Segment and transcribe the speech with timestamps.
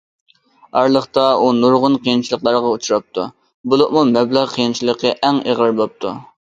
[0.79, 3.29] ئارىلىقتا ئۇ نۇرغۇن قىيىنچىلىقلارغا ئۇچراپتۇ،
[3.75, 6.19] بولۇپمۇ مەبلەغ قىيىنچىلىقى ئەڭ ئېغىر بوپتۇ.